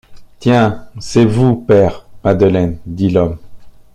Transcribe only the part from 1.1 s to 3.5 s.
vous, père Madeleine! dit l’homme.